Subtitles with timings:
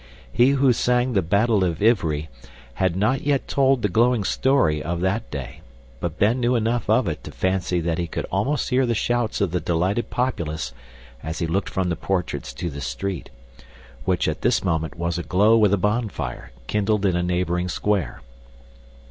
[0.33, 2.27] He who sang the Battle of Ivry
[2.73, 5.61] had not yet told the glowing story of that day,
[5.99, 9.41] but Ben knew enough of it to fancy that he could almost hear the shouts
[9.41, 10.73] of the delighted populace
[11.21, 13.29] as he looked from the portraits to the street,
[14.03, 18.23] which at this moment was aglow with a bonfire, kindled in a neighboring square.